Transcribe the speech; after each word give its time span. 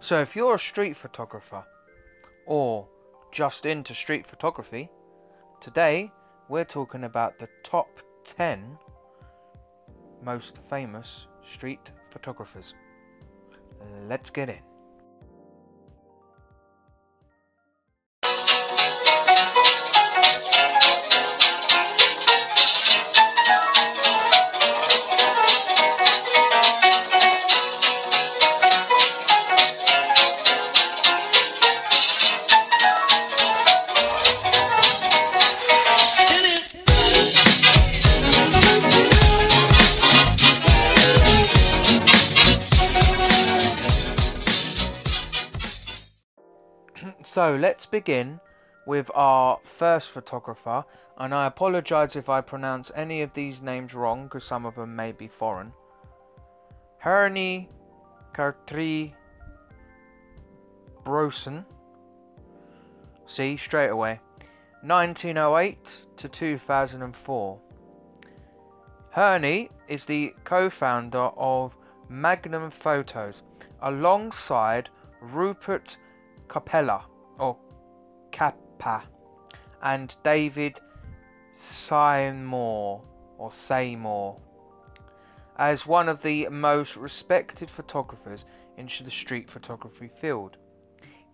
So, 0.00 0.20
if 0.20 0.36
you're 0.36 0.54
a 0.54 0.60
street 0.60 0.96
photographer 0.96 1.64
or 2.46 2.86
just 3.32 3.66
into 3.66 3.94
street 3.94 4.26
photography, 4.26 4.90
today 5.60 6.12
we're 6.48 6.64
talking 6.64 7.04
about 7.04 7.38
the 7.38 7.48
top 7.64 8.00
10 8.24 8.78
most 10.22 10.60
famous 10.70 11.26
street 11.44 11.90
photographers. 12.10 12.74
Let's 14.08 14.30
get 14.30 14.48
in. 14.48 14.67
So 47.38 47.54
let's 47.54 47.86
begin 47.86 48.40
with 48.84 49.12
our 49.14 49.60
first 49.62 50.10
photographer, 50.10 50.84
and 51.18 51.32
I 51.32 51.46
apologise 51.46 52.16
if 52.16 52.28
I 52.28 52.40
pronounce 52.40 52.90
any 52.96 53.22
of 53.22 53.32
these 53.32 53.62
names 53.62 53.94
wrong 53.94 54.24
because 54.24 54.42
some 54.42 54.66
of 54.66 54.74
them 54.74 54.96
may 54.96 55.12
be 55.12 55.28
foreign. 55.28 55.72
Hernie 56.98 57.68
Cartry 58.34 59.12
Brosen. 61.04 61.64
See, 63.28 63.56
straight 63.56 63.90
away. 63.90 64.18
1908 64.82 65.78
to 66.16 66.28
2004. 66.28 67.60
Hernie 69.14 69.70
is 69.86 70.04
the 70.06 70.34
co 70.42 70.68
founder 70.68 71.30
of 71.36 71.76
Magnum 72.08 72.72
Photos 72.72 73.44
alongside 73.80 74.90
Rupert 75.20 75.98
Capella 76.48 77.04
Kappa 78.38 79.02
and 79.82 80.14
David 80.22 80.78
Seymour 81.52 83.02
or 83.36 83.50
Seymour 83.50 84.40
as 85.56 85.88
one 85.88 86.08
of 86.08 86.22
the 86.22 86.48
most 86.48 86.96
respected 86.96 87.68
photographers 87.68 88.44
in 88.76 88.88
the 89.02 89.10
street 89.10 89.50
photography 89.50 90.06
field. 90.06 90.56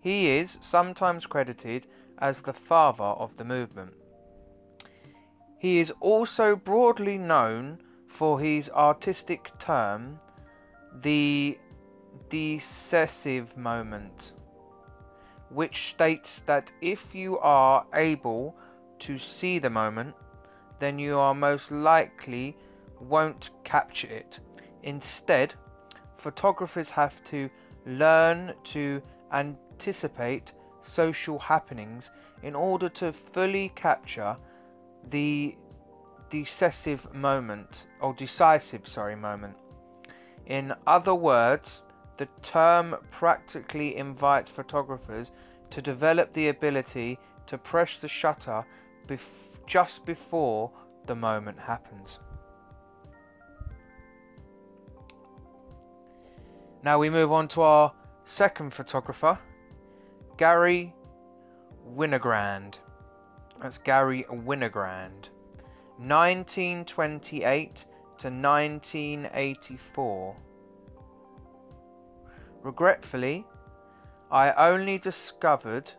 He 0.01 0.31
is 0.31 0.57
sometimes 0.61 1.27
credited 1.27 1.85
as 2.17 2.41
the 2.41 2.53
father 2.53 3.03
of 3.03 3.37
the 3.37 3.45
movement. 3.45 3.93
He 5.59 5.77
is 5.77 5.91
also 5.99 6.55
broadly 6.55 7.19
known 7.19 7.83
for 8.07 8.39
his 8.39 8.67
artistic 8.71 9.51
term, 9.59 10.19
the 11.03 11.59
decisive 12.29 13.55
moment 13.55 14.33
which 15.49 15.89
states 15.89 16.41
that 16.41 16.71
if 16.81 17.13
you 17.13 17.39
are 17.39 17.85
able 17.93 18.55
to 18.99 19.17
see 19.17 19.59
the 19.59 19.69
moment, 19.69 20.15
then 20.79 20.99
you 20.99 21.17
are 21.17 21.33
most 21.33 21.71
likely 21.71 22.57
won't 22.99 23.49
capture 23.63 24.07
it. 24.07 24.39
Instead, 24.83 25.53
photographers 26.17 26.89
have 26.89 27.23
to 27.23 27.49
learn 27.85 28.53
to 28.63 29.01
anticipate 29.31 30.53
social 30.81 31.39
happenings 31.39 32.11
in 32.43 32.55
order 32.55 32.89
to 32.89 33.11
fully 33.11 33.69
capture 33.75 34.35
the 35.09 35.55
decisive 36.29 37.13
moment 37.13 37.87
or 38.01 38.13
decisive 38.13 38.87
sorry 38.87 39.15
moment 39.15 39.55
in 40.47 40.73
other 40.87 41.13
words 41.13 41.81
the 42.17 42.27
term 42.41 42.95
practically 43.11 43.97
invites 43.97 44.49
photographers 44.49 45.31
to 45.69 45.81
develop 45.81 46.31
the 46.33 46.49
ability 46.49 47.17
to 47.47 47.57
press 47.57 47.97
the 47.97 48.07
shutter 48.07 48.65
bef- 49.07 49.19
just 49.67 50.05
before 50.05 50.71
the 51.05 51.15
moment 51.15 51.59
happens. 51.59 52.19
Now 56.83 56.99
we 56.99 57.09
move 57.09 57.31
on 57.31 57.47
to 57.49 57.61
our 57.61 57.91
second 58.25 58.73
photographer, 58.73 59.37
Gary 60.37 60.93
Winogrand. 61.95 62.75
That's 63.61 63.77
Gary 63.79 64.25
Winogrand. 64.29 65.29
1928 65.97 67.85
to 68.17 68.27
1984. 68.27 70.35
Regretfully, 72.65 73.45
I 74.31 74.51
only 74.53 74.97
discovered 74.97 75.91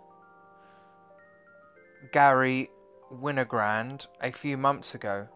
Gary 2.10 2.70
Winogrand 3.08 4.08
a 4.20 4.32
few 4.32 4.56
months 4.56 4.92
ago. 4.92 5.28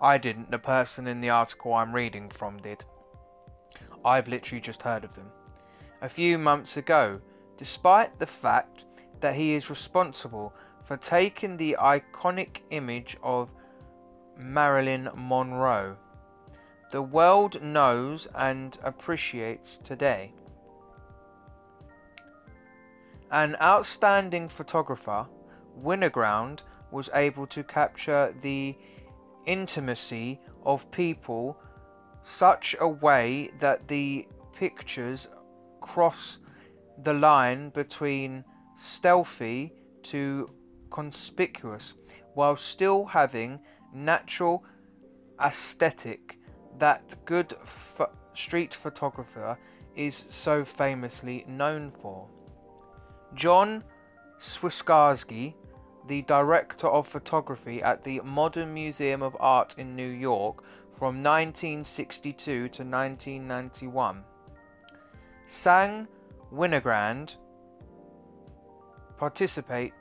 I 0.00 0.16
didn't, 0.16 0.52
the 0.52 0.60
person 0.60 1.08
in 1.08 1.20
the 1.20 1.30
article 1.30 1.74
I'm 1.74 1.92
reading 1.92 2.30
from 2.30 2.58
did. 2.58 2.84
I've 4.04 4.28
literally 4.28 4.60
just 4.60 4.80
heard 4.82 5.02
of 5.02 5.12
them. 5.16 5.32
A 6.02 6.08
few 6.08 6.38
months 6.38 6.76
ago, 6.76 7.20
despite 7.56 8.16
the 8.20 8.26
fact 8.26 8.84
that 9.18 9.34
he 9.34 9.54
is 9.54 9.70
responsible 9.70 10.54
for 10.84 10.96
taking 10.96 11.56
the 11.56 11.76
iconic 11.80 12.58
image 12.70 13.16
of 13.24 13.50
Marilyn 14.38 15.08
Monroe, 15.16 15.96
the 16.92 17.02
world 17.02 17.60
knows 17.60 18.28
and 18.36 18.78
appreciates 18.84 19.76
today. 19.78 20.32
An 23.30 23.56
outstanding 23.62 24.48
photographer, 24.48 25.26
Winogrand 25.78 26.62
was 26.90 27.08
able 27.14 27.46
to 27.46 27.62
capture 27.62 28.34
the 28.42 28.76
intimacy 29.46 30.40
of 30.64 30.90
people 30.90 31.56
such 32.24 32.74
a 32.80 32.88
way 32.88 33.50
that 33.60 33.86
the 33.86 34.26
pictures 34.52 35.28
cross 35.80 36.38
the 37.04 37.14
line 37.14 37.70
between 37.70 38.44
stealthy 38.76 39.72
to 40.02 40.50
conspicuous 40.90 41.94
while 42.34 42.56
still 42.56 43.04
having 43.04 43.60
natural 43.92 44.64
aesthetic 45.40 46.38
that 46.78 47.14
good 47.24 47.54
street 48.34 48.74
photographer 48.74 49.56
is 49.94 50.26
so 50.28 50.64
famously 50.64 51.44
known 51.46 51.90
for. 51.90 52.28
John 53.34 53.84
Swikarski, 54.38 55.54
the 56.06 56.22
director 56.22 56.88
of 56.88 57.06
photography 57.06 57.82
at 57.82 58.02
the 58.02 58.20
Modern 58.20 58.74
Museum 58.74 59.22
of 59.22 59.36
Art 59.38 59.74
in 59.78 59.94
New 59.94 60.08
York 60.08 60.62
from 60.98 61.22
1962 61.22 62.42
to 62.42 62.82
1991, 62.82 64.24
sang 65.46 66.08
Winogrand 66.52 67.36
participate 69.16 69.92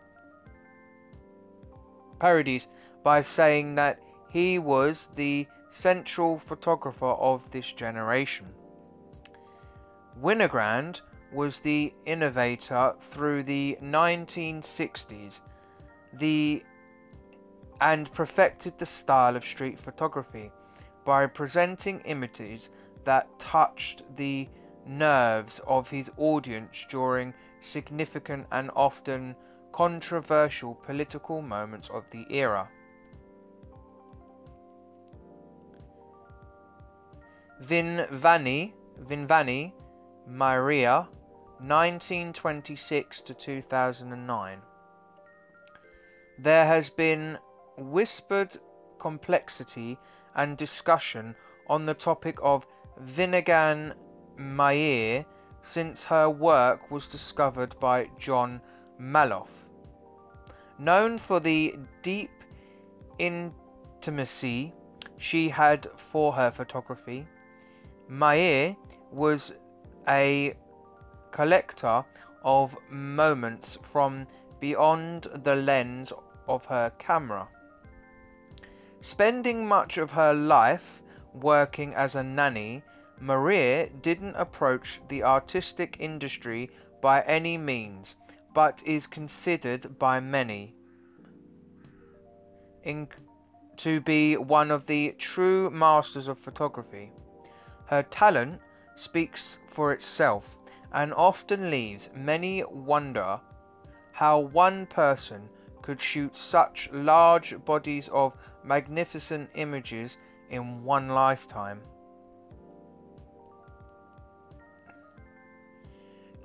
parodies 2.20 2.68
by 3.04 3.22
saying 3.22 3.76
that 3.76 4.00
he 4.30 4.60
was 4.60 5.10
the 5.16 5.48
central 5.72 6.40
photographer 6.40 7.06
of 7.06 7.50
this 7.52 7.72
generation. 7.72 8.48
Winogrand 10.22 11.02
was 11.32 11.60
the 11.60 11.94
innovator 12.06 12.94
through 13.00 13.44
the 13.44 13.78
1960s 13.84 15.40
the 16.14 16.64
and 17.82 18.12
perfected 18.14 18.78
the 18.78 18.86
style 18.86 19.36
of 19.36 19.46
street 19.46 19.80
photography 19.80 20.52
by 21.06 21.26
presenting 21.26 22.02
images 22.02 22.70
that 23.06 23.28
touched 23.40 24.04
the 24.16 24.50
nerves 24.86 25.62
of 25.68 25.90
his 25.90 26.12
audience 26.18 26.86
during 26.90 27.34
significant 27.62 28.46
and 28.52 28.70
often 28.76 29.36
controversial 29.72 30.76
political 30.76 31.42
moments 31.42 31.90
of 31.90 32.10
the 32.12 32.26
era. 32.30 32.68
Vinvani, 37.64 38.74
Vinvani 39.04 39.72
Maria 40.28 41.08
1926 41.60 43.22
to 43.24 43.34
2009. 43.34 44.62
There 46.38 46.66
has 46.66 46.90
been 46.90 47.38
whispered 47.78 48.56
complexity 48.98 49.98
and 50.36 50.58
discussion 50.58 51.36
on 51.68 51.84
the 51.84 51.94
topic 51.94 52.38
of 52.42 52.66
Vinagan 53.04 53.94
Maier 54.38 55.26
since 55.62 56.04
her 56.06 56.30
work 56.30 56.90
was 56.90 57.08
discovered 57.08 57.78
by 57.80 58.10
John 58.18 58.62
Maloof. 59.00 59.50
Known 60.78 61.18
for 61.18 61.42
the 61.42 61.76
deep 62.02 62.32
intimacy 63.18 64.74
she 65.18 65.50
had 65.50 65.88
for 65.98 66.32
her 66.32 66.52
photography, 66.52 67.28
Maier 68.10 68.78
was 69.12 69.52
a 70.08 70.54
collector 71.32 72.04
of 72.44 72.76
moments 72.90 73.78
from 73.92 74.28
beyond 74.60 75.28
the 75.44 75.56
lens 75.56 76.12
of 76.48 76.66
her 76.66 76.92
camera. 76.98 77.48
Spending 79.02 79.68
much 79.68 79.98
of 79.98 80.12
her 80.12 80.34
life 80.34 81.02
working 81.34 81.94
as 81.94 82.16
a 82.16 82.24
nanny, 82.24 82.84
Maria 83.20 83.90
didn't 84.02 84.36
approach 84.36 85.00
the 85.08 85.24
artistic 85.24 85.98
industry 86.00 86.70
by 87.02 87.22
any 87.22 87.58
means, 87.58 88.16
but 88.54 88.82
is 88.86 89.08
considered 89.08 89.98
by 90.00 90.20
many 90.20 90.74
to 93.80 94.02
be 94.02 94.36
one 94.36 94.72
of 94.72 94.86
the 94.88 95.16
true 95.18 95.70
masters 95.70 96.28
of 96.28 96.38
photography. 96.38 97.12
Her 97.86 98.04
talent 98.04 98.60
speaks 98.96 99.58
for 99.70 99.94
itself 99.94 100.58
and 100.94 101.14
often 101.14 101.70
leaves 101.70 102.10
many 102.16 102.64
wonder 102.64 103.40
how 104.12 104.40
one 104.40 104.86
person 104.88 105.50
could 105.82 106.02
shoot 106.02 106.36
such 106.36 106.90
large 106.92 107.54
bodies 107.66 108.10
of 108.10 108.34
magnificent 108.64 109.50
images 109.56 110.18
in 110.50 110.84
one 110.84 111.08
lifetime. 111.10 111.82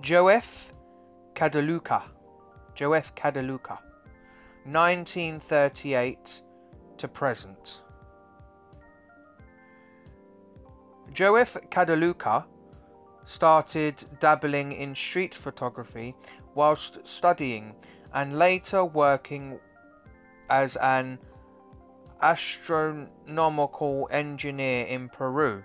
Joef 0.01 0.73
Kadaluka, 1.35 2.03
Joef 2.77 3.15
Kadaluka, 3.15 3.79
1938 4.65 6.43
to 6.99 7.09
present. 7.09 7.81
Joef 11.13 11.57
Kadaluka 11.71 12.45
started 13.27 14.05
dabbling 14.21 14.73
in 14.73 14.95
street 14.95 15.35
photography 15.35 16.15
whilst 16.55 16.99
studying 17.07 17.75
and 18.13 18.39
later 18.39 18.85
working 18.85 19.59
as 20.51 20.77
an 20.77 21.19
astronomical 22.23 24.09
engineer 24.11 24.87
in 24.87 25.09
Peru. 25.09 25.63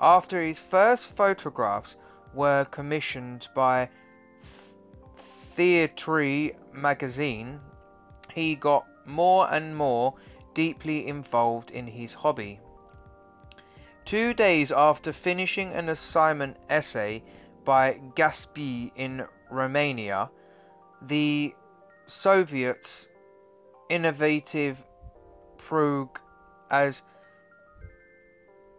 After 0.00 0.40
his 0.40 0.58
first 0.58 1.16
photographs 1.16 1.96
were 2.34 2.64
commissioned 2.66 3.48
by 3.54 3.88
Theatre 5.16 6.50
magazine, 6.72 7.60
he 8.32 8.54
got 8.54 8.86
more 9.04 9.52
and 9.52 9.76
more 9.76 10.14
deeply 10.54 11.08
involved 11.08 11.70
in 11.72 11.86
his 11.86 12.14
hobby. 12.14 12.60
Two 14.08 14.32
days 14.32 14.72
after 14.72 15.12
finishing 15.12 15.70
an 15.74 15.90
assignment 15.90 16.56
essay 16.70 17.22
by 17.66 18.00
Gaspi 18.16 18.90
in 18.96 19.26
Romania, 19.50 20.30
the 21.02 21.54
Soviets' 22.06 23.06
innovative 23.90 24.82
Prague 25.58 26.18
as 26.70 27.02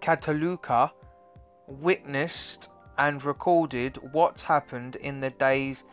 Kataluka 0.02 0.90
witnessed 1.68 2.70
and 2.98 3.24
recorded 3.24 3.98
what 4.12 4.42
happened 4.42 4.96
in 4.96 5.20
the 5.20 5.30
days 5.30 5.84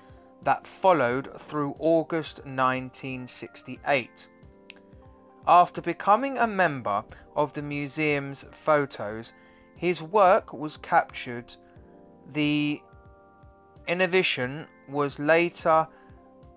that 0.44 0.66
followed 0.66 1.28
through 1.38 1.76
August 1.78 2.38
1968. 2.38 4.28
After 5.48 5.80
becoming 5.80 6.38
a 6.38 6.46
member 6.46 7.04
of 7.36 7.52
the 7.52 7.62
museum's 7.62 8.44
photos, 8.50 9.32
his 9.76 10.02
work 10.02 10.52
was 10.52 10.76
captured. 10.78 11.54
The 12.32 12.82
innovation 13.86 14.66
was 14.88 15.20
later 15.20 15.86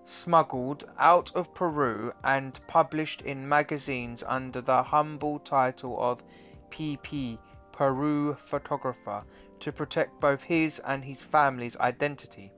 smuggled 0.06 0.90
out 0.98 1.30
of 1.36 1.54
Peru 1.54 2.12
and 2.24 2.58
published 2.66 3.22
in 3.22 3.48
magazines 3.48 4.24
under 4.26 4.60
the 4.60 4.82
humble 4.82 5.38
title 5.38 5.96
of 6.00 6.24
PP 6.70 7.38
Peru 7.70 8.34
Photographer 8.34 9.22
to 9.60 9.70
protect 9.70 10.20
both 10.20 10.42
his 10.42 10.80
and 10.80 11.04
his 11.04 11.22
family's 11.22 11.76
identity. 11.76 12.50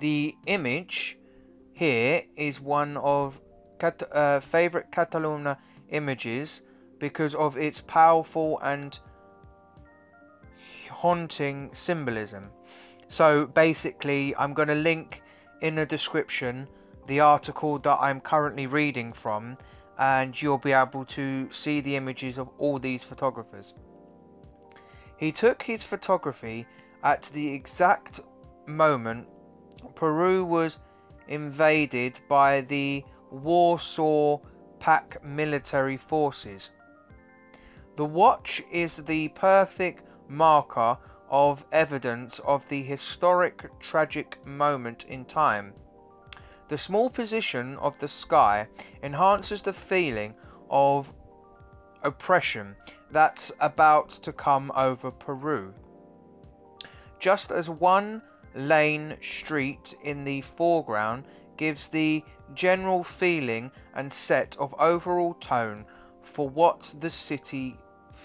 The 0.00 0.34
image 0.46 1.18
here 1.74 2.22
is 2.36 2.60
one 2.60 2.96
of 2.96 3.38
cat- 3.80 4.08
uh, 4.12 4.40
favorite 4.40 4.92
Cataluna 4.92 5.56
images 5.88 6.60
because 6.98 7.34
of 7.34 7.56
its 7.56 7.80
powerful 7.80 8.60
and 8.60 8.98
haunting 10.90 11.70
symbolism. 11.72 12.50
So 13.08 13.46
basically, 13.46 14.36
I'm 14.36 14.54
going 14.54 14.68
to 14.68 14.74
link 14.74 15.22
in 15.62 15.74
the 15.74 15.86
description 15.86 16.68
the 17.06 17.20
article 17.20 17.78
that 17.80 17.98
I'm 18.00 18.20
currently 18.20 18.66
reading 18.66 19.12
from, 19.12 19.56
and 19.98 20.40
you'll 20.40 20.58
be 20.58 20.72
able 20.72 21.04
to 21.06 21.50
see 21.50 21.80
the 21.80 21.96
images 21.96 22.38
of 22.38 22.48
all 22.58 22.78
these 22.78 23.02
photographers. 23.02 23.74
He 25.16 25.32
took 25.32 25.62
his 25.62 25.82
photography 25.82 26.66
at 27.02 27.22
the 27.32 27.48
exact 27.52 28.20
moment 28.66 29.26
Peru 29.94 30.44
was 30.44 30.78
invaded 31.28 32.20
by 32.28 32.60
the 32.62 33.04
Warsaw 33.30 34.38
Pact 34.78 35.22
military 35.22 35.96
forces. 35.96 36.70
The 37.96 38.04
watch 38.04 38.62
is 38.72 38.96
the 38.96 39.28
perfect 39.28 40.04
marker 40.28 40.96
of 41.28 41.64
evidence 41.70 42.38
of 42.40 42.68
the 42.68 42.82
historic 42.82 43.78
tragic 43.80 44.44
moment 44.46 45.04
in 45.04 45.24
time. 45.26 45.74
The 46.68 46.78
small 46.78 47.10
position 47.10 47.76
of 47.76 47.98
the 47.98 48.08
sky 48.08 48.68
enhances 49.02 49.62
the 49.62 49.72
feeling 49.72 50.34
of 50.70 51.12
oppression 52.02 52.76
that's 53.10 53.52
about 53.60 54.08
to 54.10 54.32
come 54.32 54.72
over 54.74 55.10
Peru. 55.10 55.74
Just 57.18 57.50
as 57.50 57.68
one 57.68 58.22
lane 58.54 59.16
street 59.20 59.94
in 60.02 60.24
the 60.24 60.40
foreground 60.40 61.24
gives 61.60 61.88
the 61.88 62.24
general 62.54 63.04
feeling 63.04 63.70
and 63.94 64.10
set 64.10 64.56
of 64.58 64.74
overall 64.78 65.34
tone 65.34 65.84
for 66.22 66.48
what 66.48 66.92
the 67.00 67.10
city 67.10 67.76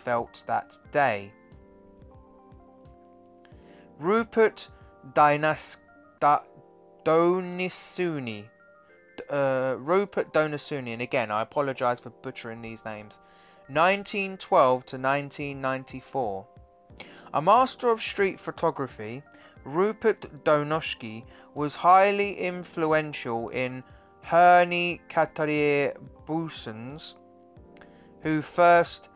felt 0.05 0.41
that 0.47 0.77
day. 0.93 1.33
Rupert 3.99 4.69
Dinas, 5.13 5.77
da, 6.21 6.39
Donisuni. 7.03 8.45
Uh, 9.29 9.75
Rupert 9.79 10.33
Donisuni, 10.33 10.93
and 10.93 11.01
again, 11.01 11.29
I 11.29 11.41
apologise 11.41 11.99
for 11.99 12.11
butchering 12.11 12.61
these 12.61 12.85
names. 12.85 13.19
1912 13.67 14.85
to 14.85 14.97
1994. 14.97 16.47
A 17.33 17.41
master 17.41 17.89
of 17.89 18.01
street 18.01 18.39
photography, 18.39 19.23
Rupert 19.65 20.43
Donoshky 20.43 21.25
was 21.55 21.75
highly 21.75 22.37
influential 22.37 23.49
in 23.49 23.83
Hernie 24.21 25.01
Catarier 25.09 25.97
Buissons, 26.27 27.15
who 28.21 28.41
first 28.41 29.09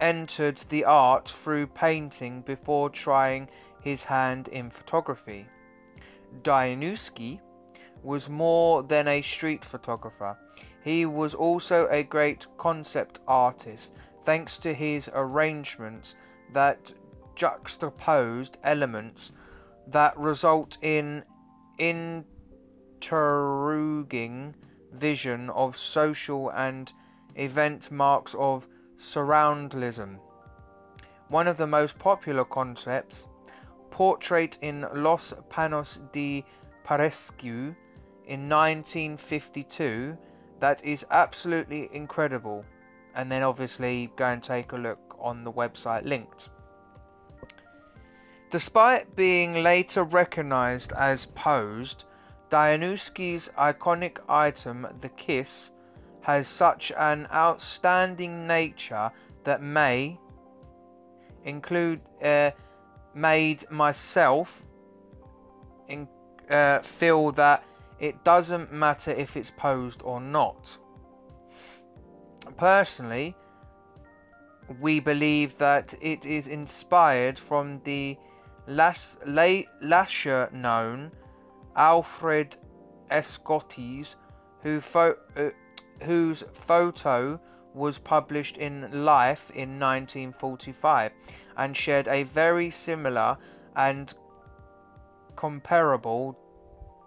entered 0.00 0.58
the 0.68 0.84
art 0.84 1.28
through 1.28 1.68
painting 1.68 2.42
before 2.42 2.90
trying 2.90 3.48
his 3.80 4.04
hand 4.04 4.48
in 4.48 4.70
photography. 4.70 5.46
Dianowski 6.42 7.40
was 8.02 8.28
more 8.28 8.82
than 8.82 9.08
a 9.08 9.22
street 9.22 9.64
photographer. 9.64 10.36
He 10.82 11.06
was 11.06 11.34
also 11.34 11.88
a 11.90 12.02
great 12.02 12.46
concept 12.56 13.20
artist, 13.26 13.94
thanks 14.24 14.58
to 14.58 14.74
his 14.74 15.08
arrangements 15.12 16.16
that 16.52 16.92
juxtaposed 17.38 18.58
elements 18.64 19.30
that 19.86 20.18
result 20.18 20.76
in 20.82 21.22
interroging 21.78 24.54
vision 24.92 25.48
of 25.50 25.76
social 25.76 26.50
and 26.50 26.92
event 27.36 27.92
marks 27.92 28.34
of 28.36 28.66
surroundlism. 28.98 30.18
One 31.28 31.46
of 31.46 31.56
the 31.56 31.68
most 31.68 31.96
popular 31.98 32.44
concepts, 32.44 33.28
Portrait 33.90 34.58
in 34.60 34.84
Los 34.94 35.32
Panos 35.48 35.98
de 36.10 36.44
Parescu 36.84 37.76
in 38.26 38.48
1952, 38.48 40.18
that 40.58 40.84
is 40.84 41.06
absolutely 41.12 41.88
incredible. 41.92 42.64
And 43.14 43.30
then 43.30 43.44
obviously 43.44 44.10
go 44.16 44.26
and 44.26 44.42
take 44.42 44.72
a 44.72 44.76
look 44.76 45.16
on 45.20 45.44
the 45.44 45.52
website 45.52 46.04
linked. 46.04 46.48
Despite 48.50 49.14
being 49.14 49.62
later 49.62 50.04
recognized 50.04 50.92
as 50.92 51.26
posed, 51.26 52.04
Dianowski's 52.50 53.50
iconic 53.58 54.18
item, 54.28 54.86
the 55.00 55.10
kiss, 55.10 55.70
has 56.22 56.48
such 56.48 56.90
an 56.98 57.28
outstanding 57.32 58.46
nature 58.46 59.10
that 59.44 59.62
may 59.62 60.18
include 61.44 62.00
uh, 62.22 62.50
made 63.14 63.70
myself 63.70 64.48
in, 65.88 66.08
uh, 66.50 66.80
feel 66.80 67.32
that 67.32 67.64
it 67.98 68.22
doesn't 68.24 68.72
matter 68.72 69.10
if 69.10 69.36
it's 69.36 69.50
posed 69.50 70.02
or 70.02 70.20
not. 70.20 70.70
Personally, 72.56 73.36
we 74.80 75.00
believe 75.00 75.56
that 75.58 75.94
it 76.00 76.24
is 76.24 76.48
inspired 76.48 77.38
from 77.38 77.80
the 77.84 78.16
Lasher 78.68 80.48
known 80.52 81.10
Alfred 81.74 82.56
Escottes, 83.10 84.16
who 84.62 84.82
uh, 84.94 85.12
whose 86.02 86.44
photo 86.66 87.40
was 87.74 87.98
published 87.98 88.56
in 88.58 89.04
Life 89.04 89.50
in 89.50 89.78
1945 89.80 91.12
and 91.56 91.76
shared 91.76 92.08
a 92.08 92.24
very 92.24 92.70
similar 92.70 93.38
and 93.76 94.12
comparable 95.36 96.38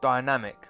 dynamic. 0.01 0.67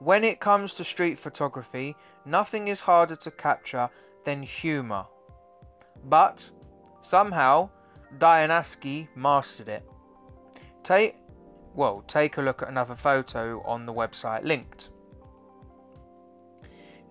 When 0.00 0.24
it 0.24 0.40
comes 0.40 0.74
to 0.74 0.84
street 0.84 1.18
photography, 1.18 1.96
nothing 2.26 2.68
is 2.68 2.80
harder 2.80 3.16
to 3.16 3.30
capture 3.30 3.88
than 4.24 4.42
humour. 4.42 5.06
But 6.04 6.50
somehow, 7.00 7.70
Dianowski 8.18 9.08
mastered 9.14 9.68
it. 9.68 9.88
Take, 10.82 11.16
well, 11.74 12.04
take 12.06 12.36
a 12.36 12.42
look 12.42 12.62
at 12.62 12.68
another 12.68 12.94
photo 12.94 13.62
on 13.64 13.86
the 13.86 13.92
website 13.92 14.44
linked. 14.44 14.90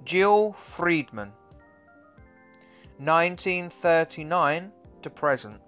Jill 0.04 0.54
Freedman, 0.54 1.32
1939 2.98 4.72
to 5.02 5.10
present. 5.10 5.62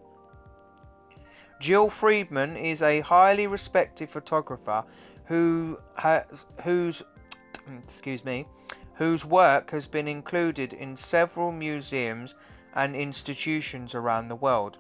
Jill 1.60 1.90
Freedman 1.90 2.56
is 2.56 2.82
a 2.82 3.00
highly 3.02 3.48
respected 3.48 4.10
photographer 4.10 4.84
who 5.26 5.80
has 5.96 6.46
whose 6.64 7.02
excuse 7.84 8.24
me 8.24 8.46
whose 8.94 9.26
work 9.26 9.72
has 9.72 9.86
been 9.86 10.08
included 10.08 10.74
in 10.74 10.96
several 10.98 11.52
museums 11.52 12.36
and 12.76 12.96
institutions 12.96 13.94
around 13.94 14.28
the 14.28 14.36
world. 14.36 14.78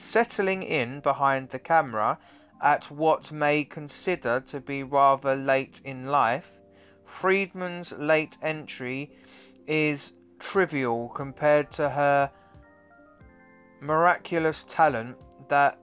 Settling 0.00 0.62
in 0.62 1.00
behind 1.00 1.48
the 1.48 1.58
camera 1.58 2.20
at 2.62 2.88
what 2.88 3.32
may 3.32 3.64
consider 3.64 4.38
to 4.46 4.60
be 4.60 4.84
rather 4.84 5.34
late 5.34 5.80
in 5.84 6.06
life, 6.06 6.52
Freedman's 7.04 7.90
late 7.90 8.38
entry 8.40 9.10
is 9.66 10.12
trivial 10.38 11.08
compared 11.08 11.72
to 11.72 11.90
her 11.90 12.30
miraculous 13.80 14.64
talent 14.68 15.16
that 15.48 15.80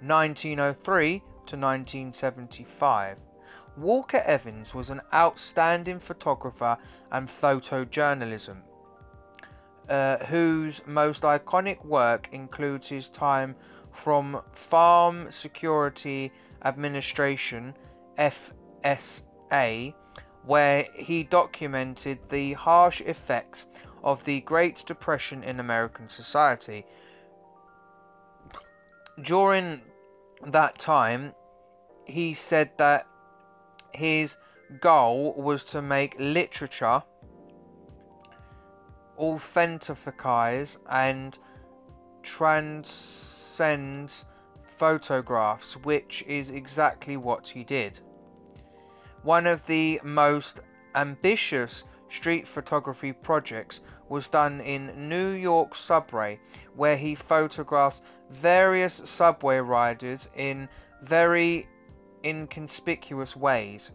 1903 0.00 1.18
to 1.18 1.56
1975. 1.56 3.16
Walker 3.76 4.22
Evans 4.26 4.74
was 4.74 4.90
an 4.90 5.00
outstanding 5.14 5.98
photographer 5.98 6.76
and 7.12 7.28
photojournalism, 7.28 8.58
uh, 9.88 10.18
whose 10.26 10.80
most 10.86 11.22
iconic 11.22 11.84
work 11.84 12.28
includes 12.32 12.88
his 12.88 13.08
time 13.08 13.54
from 13.92 14.40
Farm 14.52 15.30
Security 15.30 16.32
Administration 16.64 17.74
FSA, 18.18 19.94
where 20.44 20.86
he 20.94 21.24
documented 21.24 22.18
the 22.28 22.52
harsh 22.54 23.00
effects 23.02 23.66
of 24.02 24.24
the 24.24 24.40
Great 24.42 24.84
Depression 24.86 25.42
in 25.42 25.60
American 25.60 26.08
society. 26.08 26.84
During 29.22 29.80
that 30.46 30.78
time, 30.78 31.32
he 32.04 32.34
said 32.34 32.70
that 32.78 33.06
his 33.92 34.36
goal 34.80 35.34
was 35.34 35.64
to 35.64 35.82
make 35.82 36.14
literature 36.18 37.02
authentikize 39.18 40.78
and 40.88 41.38
transcends 42.22 44.24
photographs, 44.76 45.76
which 45.78 46.22
is 46.26 46.50
exactly 46.50 47.16
what 47.16 47.48
he 47.48 47.64
did. 47.64 48.00
One 49.22 49.46
of 49.46 49.66
the 49.66 50.00
most 50.04 50.60
ambitious 50.94 51.84
street 52.08 52.46
photography 52.46 53.12
projects 53.12 53.80
was 54.08 54.28
done 54.28 54.60
in 54.60 55.08
New 55.08 55.30
York 55.30 55.74
subway, 55.74 56.38
where 56.76 56.96
he 56.96 57.14
photographs 57.14 58.00
various 58.30 58.94
subway 59.04 59.58
riders 59.58 60.28
in 60.36 60.68
very 61.02 61.68
inconspicuous 62.24 63.36
ways. 63.36 63.90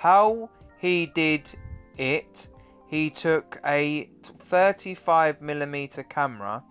How 0.00 0.48
he 0.78 1.04
did 1.04 1.54
it, 1.98 2.48
he 2.86 3.10
took 3.10 3.60
a 3.66 4.08
35mm 4.50 6.08
camera, 6.08 6.64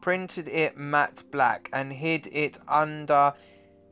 printed 0.00 0.46
it 0.46 0.78
matte 0.78 1.24
black, 1.32 1.68
and 1.72 1.92
hid 1.92 2.28
it 2.30 2.58
under 2.68 3.34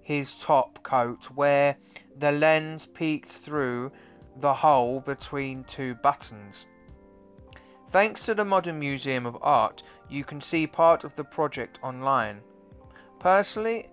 his 0.00 0.36
top 0.36 0.80
coat 0.84 1.24
where 1.34 1.76
the 2.20 2.30
lens 2.30 2.86
peeked 2.86 3.30
through 3.30 3.90
the 4.36 4.54
hole 4.54 5.00
between 5.00 5.64
two 5.64 5.96
buttons. 5.96 6.66
Thanks 7.90 8.24
to 8.26 8.34
the 8.36 8.44
Modern 8.44 8.78
Museum 8.78 9.26
of 9.26 9.36
Art, 9.42 9.82
you 10.08 10.22
can 10.22 10.40
see 10.40 10.68
part 10.68 11.02
of 11.02 11.16
the 11.16 11.24
project 11.24 11.80
online. 11.82 12.42
Personally, 13.18 13.88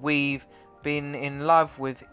we've 0.00 0.46
been 0.84 1.16
in 1.16 1.40
love 1.40 1.76
with 1.76 2.04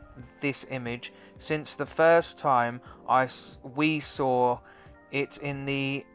this 0.42 0.66
image 0.70 1.14
since 1.40 1.74
the 1.74 1.86
first 1.86 2.38
time 2.38 2.82
I, 3.08 3.28
we 3.64 4.00
saw 4.00 4.60
it 5.12 5.38
in 5.38 5.66
the 5.66 6.06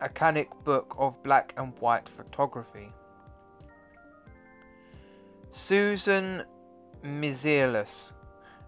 Acanic 0.00 0.50
Book 0.64 0.94
of 0.98 1.22
Black 1.22 1.54
and 1.56 1.72
White 1.80 2.08
Photography. 2.08 2.92
Susan 5.50 6.44
Meiselas, 7.02 8.12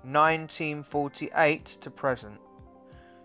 1948 0.02 1.64
to 1.66 1.90
present. 1.90 2.40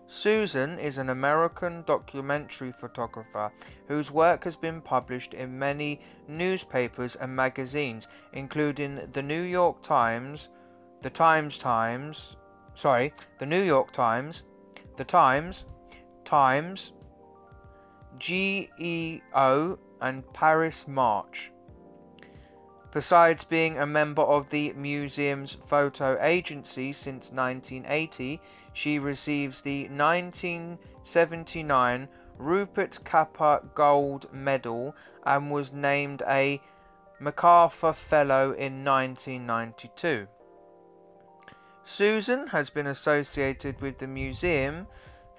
Susan 0.06 0.78
is 0.78 0.98
an 0.98 1.08
American 1.08 1.82
documentary 1.86 2.72
photographer 2.72 3.50
whose 3.88 4.10
work 4.10 4.44
has 4.44 4.54
been 4.54 4.82
published 4.82 5.32
in 5.32 5.58
many 5.58 6.00
newspapers 6.28 7.16
and 7.16 7.34
magazines, 7.34 8.06
including 8.34 9.08
the 9.12 9.22
New 9.22 9.42
York 9.42 9.82
Times, 9.82 10.50
the 11.04 11.10
Times 11.10 11.58
Times, 11.58 12.36
sorry, 12.74 13.12
the 13.38 13.44
New 13.44 13.62
York 13.62 13.92
Times, 13.92 14.42
the 14.96 15.04
Times, 15.04 15.66
Times, 16.24 16.92
GEO, 18.16 19.78
and 20.00 20.32
Paris 20.32 20.88
Match. 20.88 21.52
Besides 22.90 23.44
being 23.44 23.78
a 23.78 23.86
member 23.86 24.22
of 24.22 24.48
the 24.48 24.72
museum's 24.72 25.58
photo 25.66 26.18
agency 26.22 26.94
since 26.94 27.30
1980, 27.30 28.40
she 28.72 28.98
receives 28.98 29.60
the 29.60 29.82
1979 29.88 32.08
Rupert 32.38 32.98
Capa 33.04 33.60
Gold 33.74 34.32
Medal 34.32 34.96
and 35.26 35.50
was 35.50 35.70
named 35.70 36.22
a 36.26 36.62
MacArthur 37.20 37.92
Fellow 37.92 38.52
in 38.52 38.82
1992. 38.82 40.28
Susan 41.84 42.46
has 42.46 42.70
been 42.70 42.86
associated 42.86 43.80
with 43.80 43.98
the 43.98 44.06
museum 44.06 44.86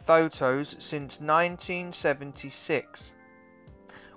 photos 0.03 0.75
since 0.77 1.19
1976. 1.19 3.13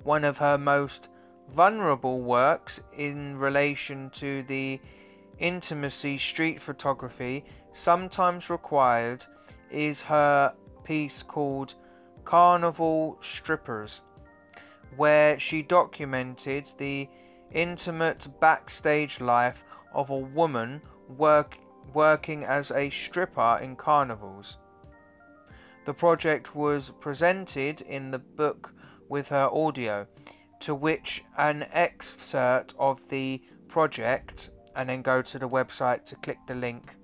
One 0.02 0.24
of 0.24 0.38
her 0.38 0.58
most 0.58 1.08
vulnerable 1.54 2.20
works 2.20 2.80
in 2.96 3.38
relation 3.38 4.10
to 4.10 4.42
the 4.42 4.78
intimacy 5.38 6.18
street 6.18 6.60
photography 6.60 7.44
sometimes 7.72 8.50
required 8.50 9.24
is 9.70 10.02
her 10.02 10.54
piece 10.84 11.22
called 11.22 11.74
Carnival 12.24 13.16
Strippers, 13.22 14.02
where 14.96 15.38
she 15.38 15.62
documented 15.62 16.68
the 16.76 17.08
intimate 17.52 18.28
backstage 18.40 19.20
life 19.20 19.64
of 19.94 20.10
a 20.10 20.18
woman 20.18 20.82
work, 21.16 21.56
working 21.94 22.44
as 22.44 22.70
a 22.70 22.90
stripper 22.90 23.58
in 23.62 23.76
carnivals. 23.76 24.58
The 25.84 25.94
project 25.94 26.54
was 26.54 26.92
presented 27.00 27.80
in 27.80 28.10
the 28.10 28.18
book 28.18 28.74
with 29.08 29.28
her 29.28 29.48
audio, 29.52 30.06
to 30.60 30.74
which 30.74 31.24
an 31.36 31.66
excerpt 31.72 32.74
of 32.78 33.08
the 33.08 33.42
project, 33.68 34.50
and 34.76 34.88
then 34.88 35.02
go 35.02 35.22
to 35.22 35.38
the 35.38 35.48
website 35.48 36.04
to 36.06 36.16
click 36.16 36.38
the 36.46 36.54
link. 36.54 36.94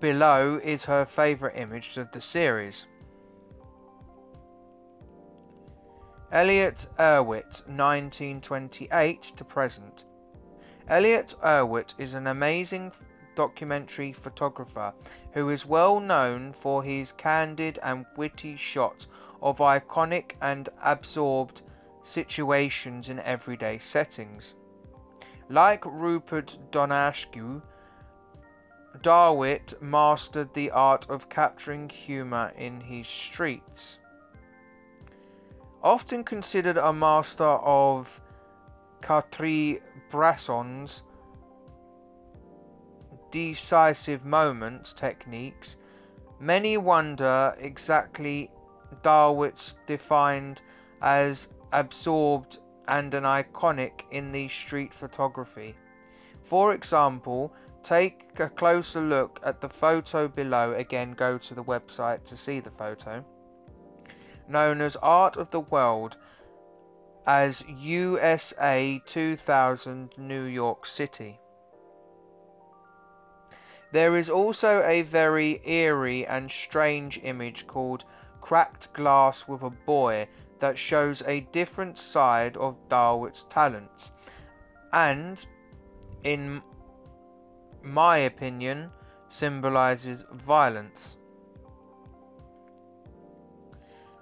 Below 0.00 0.60
is 0.62 0.84
her 0.86 1.04
favourite 1.04 1.58
image 1.58 1.96
of 1.96 2.10
the 2.12 2.20
series. 2.20 2.86
Elliott 6.32 6.86
Erwitt, 6.98 7.62
1928 7.68 9.22
to 9.22 9.44
present. 9.44 10.06
Elliott 10.88 11.34
Erwitt 11.44 11.94
is 11.98 12.14
an 12.14 12.26
amazing 12.26 12.92
documentary 13.36 14.12
photographer 14.12 14.92
who 15.32 15.48
is 15.48 15.64
well 15.64 16.00
known 16.00 16.52
for 16.52 16.82
his 16.82 17.12
candid 17.12 17.78
and 17.82 18.04
witty 18.16 18.56
shots 18.56 19.06
of 19.40 19.58
iconic 19.58 20.32
and 20.40 20.68
absorbed 20.82 21.62
situations 22.02 23.08
in 23.08 23.20
everyday 23.20 23.78
settings. 23.78 24.54
Like 25.48 25.84
Rupert 25.84 26.58
Donascu, 26.70 27.62
Darwitt 29.02 29.80
mastered 29.80 30.52
the 30.52 30.70
art 30.70 31.08
of 31.08 31.28
capturing 31.28 31.88
humour 31.88 32.52
in 32.56 32.80
his 32.80 33.06
streets. 33.06 33.98
Often 35.82 36.24
considered 36.24 36.76
a 36.76 36.92
master 36.92 37.44
of 37.44 38.20
Cartier-Bresson's 39.02 41.02
decisive 43.30 44.24
moments 44.24 44.92
techniques, 44.92 45.76
many 46.38 46.76
wonder 46.76 47.54
exactly 47.58 48.50
Darwitt's 49.02 49.74
defined 49.86 50.62
as 51.00 51.48
absorbed 51.72 52.58
and 52.88 53.14
an 53.14 53.24
iconic 53.24 54.02
in 54.10 54.32
the 54.32 54.48
street 54.48 54.92
photography. 54.92 55.74
For 56.42 56.74
example, 56.74 57.52
take 57.82 58.38
a 58.38 58.48
closer 58.48 59.00
look 59.00 59.40
at 59.44 59.60
the 59.60 59.68
photo 59.68 60.28
below. 60.28 60.74
Again, 60.74 61.12
go 61.12 61.38
to 61.38 61.54
the 61.54 61.64
website 61.64 62.24
to 62.26 62.36
see 62.36 62.60
the 62.60 62.70
photo 62.70 63.24
known 64.48 64.80
as 64.80 64.96
Art 64.96 65.36
of 65.36 65.50
the 65.50 65.60
World 65.60 66.16
as 67.26 67.64
USA 67.68 69.00
2000 69.06 70.10
New 70.18 70.44
York 70.44 70.86
City. 70.86 71.38
There 73.92 74.16
is 74.16 74.30
also 74.30 74.82
a 74.82 75.02
very 75.02 75.60
eerie 75.64 76.26
and 76.26 76.50
strange 76.50 77.20
image 77.22 77.66
called 77.66 78.04
Cracked 78.40 78.92
Glass 78.94 79.46
with 79.46 79.62
a 79.62 79.70
Boy 79.70 80.28
that 80.58 80.78
shows 80.78 81.22
a 81.26 81.40
different 81.52 81.98
side 81.98 82.56
of 82.56 82.88
Darwitt's 82.88 83.44
talents 83.50 84.10
and, 84.92 85.44
in 86.24 86.62
my 87.82 88.18
opinion, 88.18 88.90
symbolizes 89.28 90.24
violence. 90.32 91.18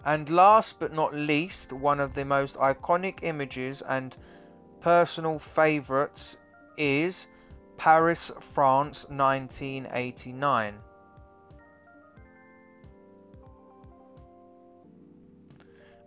And 0.05 0.31
last 0.31 0.79
but 0.79 0.93
not 0.93 1.15
least, 1.15 1.73
one 1.73 2.01
of 2.01 2.15
the 2.15 2.25
most 2.25 2.57
iconic 2.57 3.19
images 3.23 3.83
and 3.83 4.17
personal 4.81 5.39
favourites 5.39 6.37
is 6.79 7.27
Paris, 7.77 8.33
France, 8.55 9.07
1989. 9.09 10.79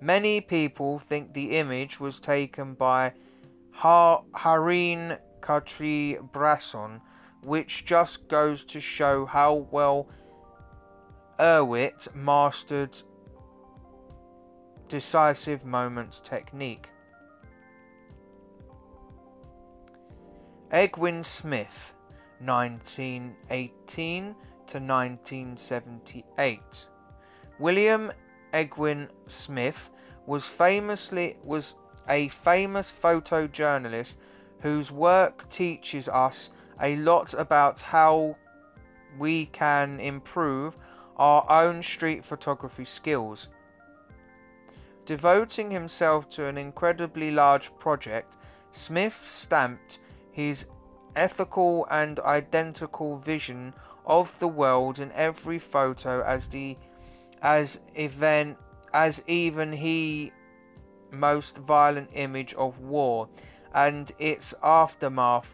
Many 0.01 0.41
people 0.41 0.99
think 0.99 1.34
the 1.34 1.58
image 1.58 1.99
was 1.99 2.19
taken 2.19 2.73
by 2.73 3.13
Har- 3.71 4.23
Harine 4.36 5.17
Cartier-Bresson, 5.39 6.99
which 7.41 7.86
just 7.86 8.27
goes 8.27 8.65
to 8.65 8.82
show 8.82 9.25
how 9.25 9.67
well 9.71 10.10
Erwitt 11.39 12.13
mastered 12.13 12.95
decisive 14.93 15.65
moments 15.65 16.21
technique. 16.23 16.88
Egwin 20.71 21.25
Smith, 21.25 21.95
1918 22.39 24.23
to 24.67 24.77
1978. 24.77 26.60
William 27.58 28.12
Egwin 28.53 29.08
Smith 29.25 29.89
was 30.27 30.45
famously 30.45 31.38
was 31.43 31.73
a 32.08 32.27
famous 32.27 32.93
photojournalist 33.01 34.17
whose 34.60 34.91
work 34.91 35.49
teaches 35.49 36.08
us 36.08 36.51
a 36.79 36.95
lot 36.97 37.34
about 37.34 37.82
how 37.82 38.38
we 39.17 39.47
can 39.47 39.99
improve 39.99 40.77
our 41.17 41.49
own 41.49 41.82
street 41.82 42.23
photography 42.23 42.86
skills. 42.86 43.49
Devoting 45.05 45.69
himself 45.71 46.29
to 46.29 46.45
an 46.45 46.57
incredibly 46.57 47.29
large 47.31 47.77
project, 47.77 48.37
Smith 48.71 49.19
stamped 49.23 49.99
his 50.31 50.65
ethical 51.15 51.85
and 51.91 52.19
identical 52.21 53.17
vision 53.17 53.73
of 54.05 54.37
the 54.39 54.47
world 54.47 54.99
in 54.99 55.11
every 55.11 55.59
photo 55.59 56.23
as 56.23 56.47
the 56.49 56.77
as 57.41 57.79
event 57.95 58.57
as 58.93 59.21
even 59.27 59.71
he 59.71 60.31
most 61.11 61.57
violent 61.57 62.09
image 62.13 62.53
of 62.55 62.79
war 62.79 63.27
and 63.75 64.11
its 64.17 64.53
aftermath 64.63 65.53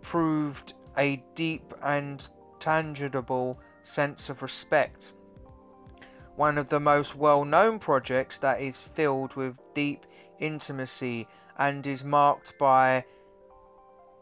proved 0.00 0.74
a 0.96 1.22
deep 1.34 1.74
and 1.82 2.28
tangible 2.58 3.58
sense 3.84 4.30
of 4.30 4.42
respect 4.42 5.12
one 6.36 6.58
of 6.58 6.68
the 6.68 6.80
most 6.80 7.16
well 7.16 7.44
known 7.44 7.78
projects 7.78 8.38
that 8.38 8.60
is 8.60 8.76
filled 8.76 9.34
with 9.34 9.56
deep 9.74 10.06
intimacy 10.38 11.26
and 11.58 11.86
is 11.86 12.04
marked 12.04 12.56
by 12.58 13.04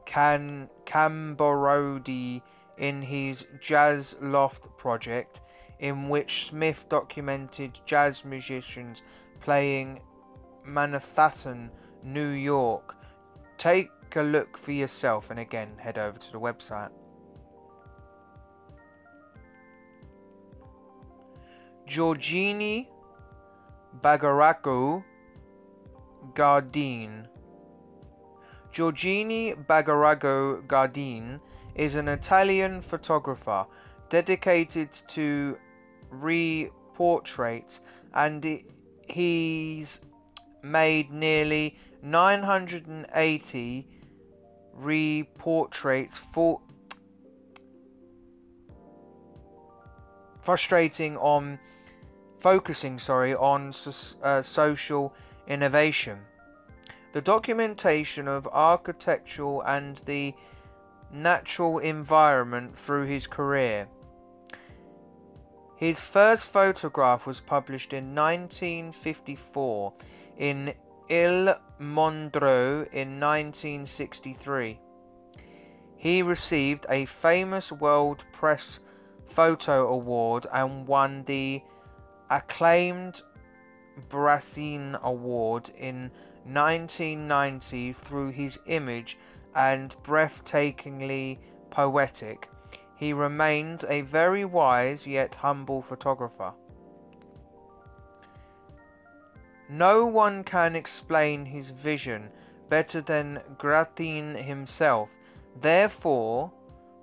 Can 0.07 0.70
Camborodi 0.87 2.40
in 2.79 3.03
his 3.03 3.44
Jazz 3.61 4.14
Loft 4.20 4.77
project, 4.77 5.40
in 5.81 6.09
which 6.09 6.46
Smith 6.46 6.87
documented 6.88 7.81
jazz 7.85 8.24
musicians 8.24 9.03
playing 9.40 10.00
Manhattan, 10.64 11.70
New 12.03 12.31
York. 12.31 12.96
Take 13.59 13.90
a 14.14 14.22
look 14.22 14.57
for 14.57 14.72
yourself 14.72 15.31
and 15.31 15.40
again 15.40 15.77
head 15.79 15.98
over 15.98 16.18
to 16.18 16.33
the 16.33 16.40
website. 16.40 16.90
Giorgini 21.87 22.87
Bagaracco 24.01 25.05
Gardin. 26.35 27.29
Giorgini 28.73 29.55
Bagaracco 29.66 30.66
Gardin 30.66 31.40
is 31.75 31.94
an 31.97 32.09
Italian 32.09 32.81
photographer 32.81 33.66
dedicated 34.09 34.90
to 35.09 35.59
re-portraits 36.11 37.81
and 38.14 38.62
he's 39.07 40.01
made 40.62 41.11
nearly 41.11 41.79
980 42.03 43.87
re-portraits 44.73 46.18
for 46.33 46.61
frustrating 50.44 51.16
on 51.16 51.59
focusing 52.40 52.98
sorry 52.98 53.35
on 53.35 53.72
uh, 54.22 54.42
social 54.42 55.14
innovation 55.48 56.18
the 57.12 57.20
documentation 57.20 58.28
of 58.28 58.46
architectural 58.52 59.62
and 59.62 60.02
the 60.07 60.35
natural 61.12 61.78
environment 61.78 62.78
through 62.78 63.07
his 63.07 63.26
career 63.26 63.88
His 65.76 66.00
first 66.00 66.46
photograph 66.46 67.26
was 67.26 67.40
published 67.40 67.92
in 67.92 68.14
1954 68.14 69.92
in 70.38 70.72
Il 71.09 71.54
Mondo 71.78 72.87
in 72.92 73.20
1963. 73.20 74.80
He 75.96 76.22
received 76.22 76.87
a 76.88 77.04
famous 77.04 77.72
World 77.72 78.24
Press 78.33 78.78
Photo 79.35 79.88
Award 79.88 80.47
and 80.53 80.87
won 80.87 81.25
the 81.25 81.61
acclaimed 82.31 83.20
Brazin 84.09 84.97
Award 85.03 85.70
in 85.77 86.12
1990 86.44 87.92
through 87.94 88.31
his 88.31 88.59
image 88.66 89.18
and 89.57 89.97
breathtakingly 90.05 91.38
poetic. 91.70 92.49
He 92.97 93.12
remains 93.12 93.85
a 93.88 94.03
very 94.03 94.44
wise 94.44 95.05
yet 95.05 95.35
humble 95.35 95.83
photographer. 95.83 96.53
No 99.68 100.07
one 100.07 100.44
can 100.44 100.77
explain 100.77 101.44
his 101.44 101.70
vision 101.70 102.31
better 102.68 103.01
than 103.01 103.42
Gratin 103.59 104.37
himself. 104.37 105.09
Therefore, 105.61 106.53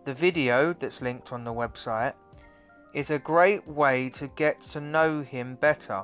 the 0.04 0.14
video 0.14 0.74
that's 0.74 1.02
linked 1.02 1.32
on 1.32 1.44
the 1.44 1.54
website 1.54 2.14
is 2.94 3.10
a 3.10 3.20
great 3.20 3.68
way 3.68 4.10
to 4.10 4.28
get 4.28 4.62
to 4.62 4.82
know 4.82 5.22
him 5.22 5.56
better. 5.56 6.04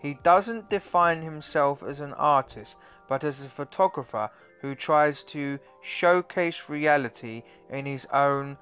He 0.00 0.18
doesn't 0.22 0.70
define 0.70 1.22
himself 1.22 1.82
as 1.82 2.00
an 2.00 2.12
artist, 2.14 2.76
but 3.08 3.24
as 3.24 3.40
a 3.40 3.48
photographer 3.48 4.30
who 4.60 4.74
tries 4.74 5.22
to 5.24 5.58
showcase 5.82 6.68
reality 6.68 7.42
in 7.70 7.86
his 7.86 8.06
own 8.12 8.56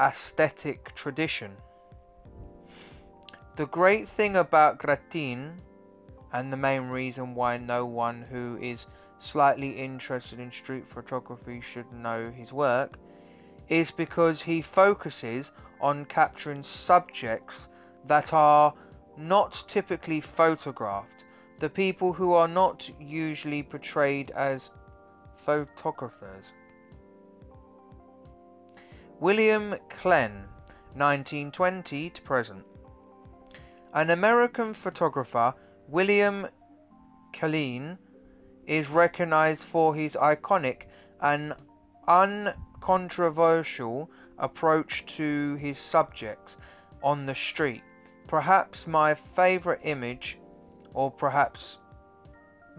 aesthetic 0.00 0.94
tradition. 0.94 1.52
The 3.56 3.66
great 3.66 4.08
thing 4.08 4.36
about 4.36 4.78
Gratin, 4.78 5.60
and 6.32 6.52
the 6.52 6.56
main 6.56 6.88
reason 6.88 7.34
why 7.34 7.58
no 7.58 7.84
one 7.84 8.22
who 8.22 8.58
is 8.60 8.86
slightly 9.18 9.70
interested 9.70 10.40
in 10.40 10.50
street 10.50 10.88
photography 10.88 11.60
should 11.60 11.92
know 11.92 12.30
his 12.30 12.52
work, 12.52 12.98
is 13.72 13.90
because 13.90 14.42
he 14.42 14.60
focuses 14.60 15.50
on 15.80 16.04
capturing 16.04 16.62
subjects 16.62 17.70
that 18.06 18.30
are 18.34 18.74
not 19.16 19.64
typically 19.66 20.20
photographed, 20.20 21.24
the 21.58 21.70
people 21.70 22.12
who 22.12 22.34
are 22.34 22.48
not 22.48 22.90
usually 23.00 23.62
portrayed 23.62 24.30
as 24.32 24.68
photographers. 25.38 26.52
William 29.20 29.74
Klen, 29.88 30.44
1920 30.92 32.10
to 32.10 32.20
present. 32.20 32.66
An 33.94 34.10
American 34.10 34.74
photographer, 34.74 35.54
William 35.88 36.46
Kleen, 37.32 37.96
is 38.66 38.90
recognized 38.90 39.62
for 39.64 39.94
his 39.94 40.14
iconic 40.14 40.82
and 41.22 41.54
uncontroversial 42.82 44.10
approach 44.38 45.06
to 45.06 45.54
his 45.56 45.78
subjects 45.78 46.58
on 47.02 47.26
the 47.26 47.34
street. 47.34 47.82
Perhaps 48.26 48.86
my 48.86 49.14
favorite 49.14 49.80
image, 49.84 50.38
or 50.94 51.10
perhaps 51.10 51.78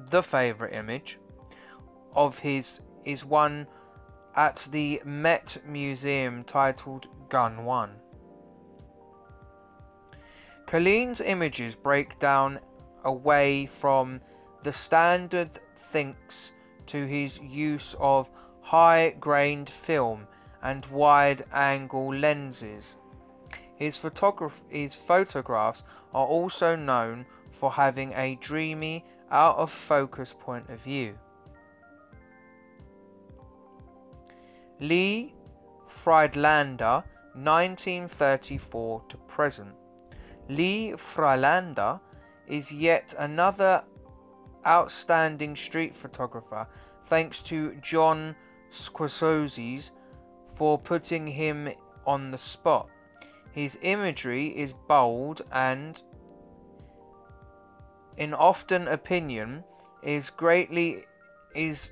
the 0.09 0.23
favorite 0.23 0.73
image 0.73 1.19
of 2.15 2.39
his, 2.39 2.79
is 3.05 3.23
one 3.23 3.67
at 4.35 4.67
the 4.71 5.01
Met 5.05 5.57
Museum 5.65 6.43
titled 6.43 7.07
Gun 7.29 7.65
One. 7.65 7.91
Colleen's 10.65 11.21
images 11.21 11.75
break 11.75 12.19
down 12.19 12.59
away 13.05 13.67
from 13.67 14.19
the 14.63 14.73
standard 14.73 15.49
thinks 15.91 16.51
to 16.87 17.05
his 17.05 17.37
use 17.39 17.95
of 17.99 18.29
high 18.63 19.11
grained 19.19 19.69
film 19.69 20.27
and 20.63 20.85
wide 20.87 21.45
angle 21.53 22.13
lenses. 22.13 22.95
His, 23.75 23.97
photograph- 23.97 24.63
his 24.69 24.95
photographs 24.95 25.83
are 26.13 26.25
also 26.25 26.75
known 26.75 27.25
for 27.51 27.71
having 27.71 28.13
a 28.13 28.35
dreamy, 28.35 29.05
out 29.31 29.57
of 29.57 29.71
focus 29.71 30.33
point 30.39 30.69
of 30.69 30.79
view. 30.79 31.17
Lee 34.79 35.33
Friedlander, 35.87 37.03
1934 37.33 39.03
to 39.09 39.17
present. 39.17 39.73
Lee 40.49 40.93
Friedlander 40.97 41.99
is 42.47 42.71
yet 42.71 43.13
another 43.17 43.83
outstanding 44.67 45.55
street 45.55 45.95
photographer, 45.95 46.67
thanks 47.07 47.41
to 47.43 47.75
John 47.81 48.35
Squasozes 48.73 49.91
for 50.55 50.79
putting 50.79 51.27
him 51.27 51.69
on 52.05 52.31
the 52.31 52.37
spot. 52.37 52.89
His 53.51 53.77
imagery 53.83 54.47
is 54.47 54.73
bold 54.73 55.43
and, 55.51 56.01
in 58.17 58.33
often 58.33 58.87
opinion, 58.87 59.63
is 60.01 60.29
greatly 60.31 61.05
is 61.55 61.91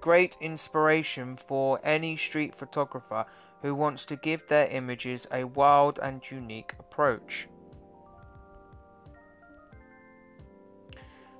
great 0.00 0.36
inspiration 0.40 1.36
for 1.36 1.80
any 1.82 2.16
street 2.16 2.54
photographer 2.54 3.24
who 3.62 3.74
wants 3.74 4.04
to 4.06 4.16
give 4.16 4.46
their 4.46 4.66
images 4.66 5.26
a 5.32 5.44
wild 5.44 5.98
and 6.00 6.30
unique 6.30 6.74
approach. 6.78 7.48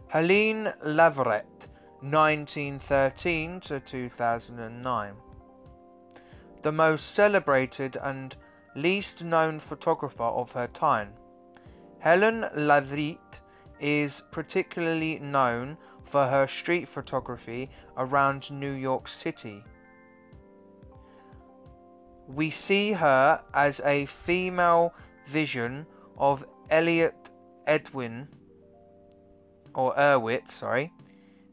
Helene 0.09 0.73
Leverett, 0.83 1.69
1913 2.01 3.61
to 3.61 3.81
2009. 3.81 5.15
The 6.63 6.73
most 6.73 7.15
celebrated 7.15 7.97
and 8.03 8.37
least 8.77 9.25
known 9.25 9.59
photographer 9.59 10.23
of 10.23 10.53
her 10.53 10.69
time. 10.69 11.13
Helen 11.99 12.47
Leverett 12.55 13.41
is 13.81 14.23
particularly 14.31 15.19
known 15.19 15.77
for 16.05 16.27
her 16.27 16.47
street 16.47 16.89
photography 16.89 17.71
around 17.97 18.51
New 18.51 18.73
York 18.73 19.09
City. 19.09 19.65
We 22.29 22.51
see 22.51 22.93
her 22.93 23.43
as 23.55 23.81
a 23.85 24.07
female 24.07 24.95
vision 25.27 25.87
of 26.17 26.45
Elliot 26.71 27.31
Edwin 27.67 28.29
or 29.75 29.95
Erwitt, 29.97 30.51
sorry, 30.51 30.93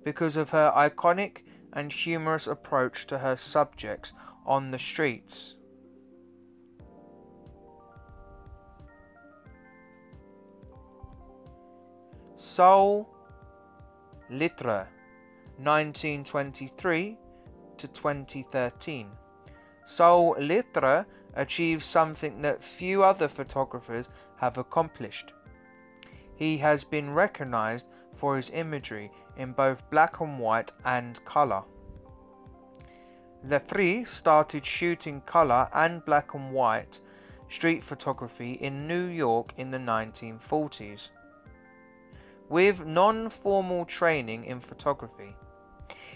because 0.05 0.37
of 0.37 0.51
her 0.51 0.71
iconic 0.77 1.39
and 1.73 1.91
humorous 1.91 2.47
approach 2.47 3.07
to 3.07 3.17
her 3.17 3.35
subjects 3.35 4.13
on 4.45 4.71
the 4.71 4.79
streets. 4.79 5.55
Sol 12.37 13.09
Littre, 14.29 14.87
1923 15.57 17.17
to 17.77 17.87
2013. 17.87 19.09
Sol 19.85 20.35
Littre 20.35 21.05
achieved 21.33 21.83
something 21.83 22.41
that 22.41 22.63
few 22.63 23.03
other 23.03 23.27
photographers 23.27 24.09
have 24.37 24.57
accomplished. 24.57 25.33
He 26.35 26.57
has 26.59 26.83
been 26.83 27.13
recognized 27.13 27.87
for 28.15 28.35
his 28.35 28.51
imagery 28.51 29.11
in 29.37 29.53
both 29.53 29.89
black 29.89 30.19
and 30.19 30.39
white 30.39 30.71
and 30.85 31.23
color. 31.25 31.63
Lettre 33.43 34.05
started 34.05 34.65
shooting 34.65 35.21
color 35.21 35.69
and 35.73 36.03
black 36.05 36.33
and 36.33 36.51
white 36.51 36.99
street 37.49 37.83
photography 37.83 38.53
in 38.53 38.87
New 38.87 39.05
York 39.05 39.53
in 39.57 39.69
the 39.71 39.77
1940s. 39.77 41.09
With 42.49 42.85
non 42.85 43.29
formal 43.29 43.85
training 43.85 44.45
in 44.45 44.59
photography, 44.59 45.35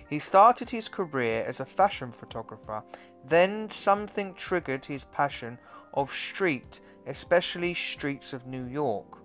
he 0.10 0.18
started 0.20 0.70
his 0.70 0.88
career 0.88 1.44
as 1.46 1.60
a 1.60 1.66
fashion 1.66 2.12
photographer, 2.12 2.84
then 3.26 3.70
something 3.70 4.34
triggered 4.34 4.86
his 4.86 5.04
passion 5.06 5.60
of 5.94 6.12
street, 6.12 6.80
especially 7.06 7.74
streets 7.76 8.34
of 8.34 8.48
New 8.48 8.66
York. 8.66 9.20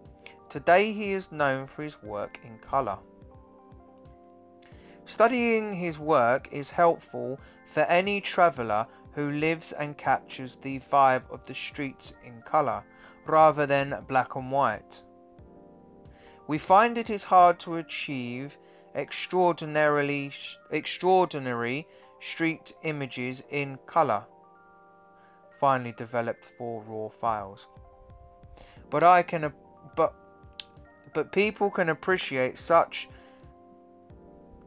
Today 0.51 0.93
he 0.93 1.13
is 1.13 1.33
known 1.33 1.67
for 1.67 1.83
his 1.83 2.03
work 2.03 2.39
in 2.45 2.59
colour. 2.59 2.99
Studying 5.07 5.75
his 5.75 5.99
work 5.99 6.49
is 6.51 6.71
helpful 6.71 7.39
for 7.67 7.83
any 7.83 8.21
traveller 8.21 8.87
who 9.13 9.31
lives 9.31 9.73
and 9.73 9.97
captures 9.97 10.57
the 10.63 10.81
vibe 10.81 11.31
of 11.31 11.45
the 11.45 11.55
streets 11.55 12.13
in 12.25 12.43
colour 12.43 12.83
rather 13.27 13.67
than 13.67 14.05
black 14.09 14.35
and 14.35 14.51
white. 14.51 15.03
We 16.47 16.59
find 16.59 16.99
it 16.99 17.11
is 17.11 17.25
hard 17.25 17.59
to 17.61 17.77
achieve 17.77 18.59
extraordinarily 18.95 20.33
extraordinary 20.71 21.87
street 22.21 22.75
images 22.83 23.43
in 23.51 23.79
colour, 23.87 24.25
finally 25.61 25.93
developed 25.93 26.47
for 26.57 26.83
raw 26.83 27.09
files. 27.09 27.69
but 28.91 29.03
I 29.03 29.23
can 29.23 29.53
but 29.97 30.15
but 31.13 31.33
people 31.33 31.71
can 31.71 31.89
appreciate 31.89 32.59
such 32.59 33.09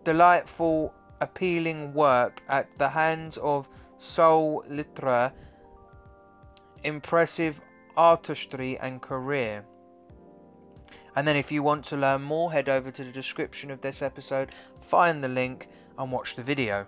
delightful 0.07 0.93
appealing 1.19 1.93
work 1.93 2.41
at 2.47 2.65
the 2.77 2.87
hands 2.87 3.37
of 3.39 3.67
Sol 3.97 4.63
Litra 4.69 5.33
impressive 6.85 7.59
artistry 7.97 8.79
and 8.79 9.01
career. 9.01 9.65
And 11.17 11.27
then, 11.27 11.35
if 11.35 11.51
you 11.51 11.61
want 11.61 11.83
to 11.85 11.97
learn 11.97 12.21
more, 12.21 12.53
head 12.53 12.69
over 12.69 12.89
to 12.89 13.03
the 13.03 13.11
description 13.11 13.69
of 13.69 13.81
this 13.81 14.01
episode, 14.01 14.55
find 14.79 15.21
the 15.21 15.27
link, 15.27 15.67
and 15.99 16.09
watch 16.09 16.37
the 16.37 16.43
video. 16.43 16.87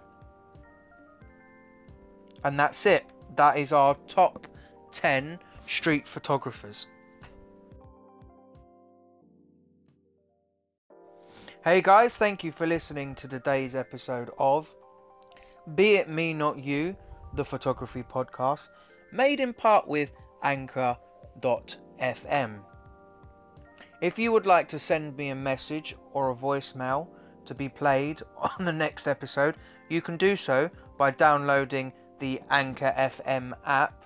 And 2.46 2.58
that's 2.58 2.86
it. 2.86 3.04
That 3.36 3.58
is 3.58 3.74
our 3.74 3.98
top 4.08 4.48
10 4.94 5.40
street 5.68 6.08
photographers. 6.08 6.88
Hey 11.62 11.82
guys, 11.82 12.14
thank 12.14 12.42
you 12.46 12.54
for 12.54 12.66
listening 12.66 13.16
to 13.16 13.28
today's 13.28 13.76
episode 13.76 14.32
of 14.40 14.74
Be 15.76 15.96
It 15.96 16.08
Me 16.08 16.34
Not 16.34 16.64
You, 16.64 16.96
the 17.34 17.44
photography 17.44 18.02
podcast, 18.02 18.70
made 19.12 19.42
in 19.42 19.52
part 19.52 19.86
with 19.86 20.10
Anchor.fm. 20.42 21.00
If 24.02 24.18
you 24.18 24.32
would 24.32 24.46
like 24.46 24.70
to 24.70 24.80
send 24.80 25.18
me 25.18 25.32
a 25.32 25.36
message 25.36 25.98
or 26.14 26.32
a 26.32 26.36
voicemail 26.36 27.08
to 27.44 27.54
be 27.54 27.68
played 27.68 28.22
on 28.38 28.64
the 28.64 28.72
next 28.72 29.06
episode, 29.06 29.58
you 29.90 30.02
can 30.02 30.16
do 30.16 30.38
so 30.38 30.70
by 30.98 31.12
downloading 31.12 31.92
the 32.20 32.40
Anchor 32.50 32.94
FM 32.98 33.52
app. 33.66 34.06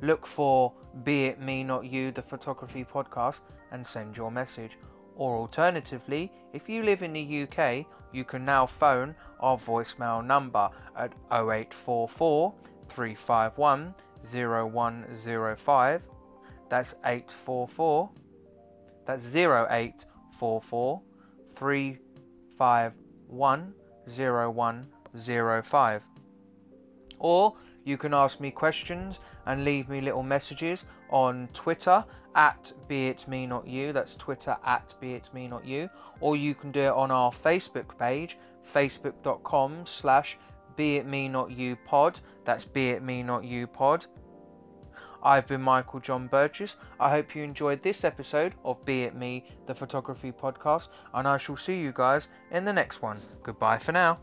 Look 0.00 0.26
for 0.26 0.72
Be 1.04 1.26
It 1.26 1.42
Me 1.42 1.62
Not 1.62 1.84
You, 1.84 2.10
the 2.10 2.22
photography 2.22 2.86
podcast, 2.86 3.42
and 3.70 3.86
send 3.86 4.16
your 4.16 4.30
message. 4.30 4.78
Or 5.16 5.36
alternatively, 5.36 6.32
if 6.52 6.68
you 6.68 6.82
live 6.82 7.02
in 7.02 7.12
the 7.12 7.42
UK, 7.42 7.86
you 8.12 8.24
can 8.24 8.44
now 8.44 8.66
phone 8.66 9.14
our 9.40 9.58
voicemail 9.58 10.24
number 10.24 10.70
at 10.96 11.12
0844 11.30 12.54
351 12.88 13.94
0105. 14.24 16.02
That's 16.68 16.94
844. 17.04 18.10
That's 19.06 19.34
0844 19.34 21.02
351 21.56 23.74
0105. 24.06 26.02
Or 27.18 27.54
you 27.84 27.98
can 27.98 28.14
ask 28.14 28.40
me 28.40 28.50
questions 28.50 29.20
and 29.46 29.64
leave 29.64 29.88
me 29.88 30.00
little 30.00 30.22
messages 30.22 30.84
on 31.10 31.48
Twitter 31.52 32.04
at 32.34 32.72
be 32.88 33.08
it 33.08 33.26
me 33.28 33.46
not 33.46 33.66
you 33.66 33.92
that's 33.92 34.16
twitter 34.16 34.56
at 34.64 34.94
be 35.00 35.14
it 35.14 35.28
me 35.34 35.46
not 35.46 35.64
you 35.66 35.88
or 36.20 36.36
you 36.36 36.54
can 36.54 36.72
do 36.72 36.80
it 36.80 36.92
on 36.92 37.10
our 37.10 37.30
facebook 37.30 37.96
page 37.98 38.38
facebook.com 38.72 39.84
slash 39.84 40.38
be 40.76 40.96
it 40.96 41.06
me 41.06 41.28
not 41.28 41.50
you 41.50 41.76
pod 41.84 42.18
that's 42.44 42.64
be 42.64 42.90
it 42.90 43.02
me 43.02 43.22
not 43.22 43.44
you 43.44 43.66
pod 43.66 44.06
I've 45.24 45.46
been 45.46 45.62
Michael 45.62 46.00
John 46.00 46.26
Burgess. 46.26 46.76
I 46.98 47.10
hope 47.10 47.34
you 47.34 47.44
enjoyed 47.44 47.80
this 47.80 48.02
episode 48.02 48.54
of 48.64 48.84
Be 48.84 49.04
It 49.04 49.14
Me, 49.14 49.44
the 49.66 49.74
photography 49.74 50.32
podcast, 50.32 50.88
and 51.14 51.28
I 51.28 51.36
shall 51.36 51.56
see 51.56 51.78
you 51.78 51.92
guys 51.92 52.28
in 52.50 52.64
the 52.64 52.72
next 52.72 53.02
one. 53.02 53.20
Goodbye 53.44 53.78
for 53.78 53.92
now. 53.92 54.18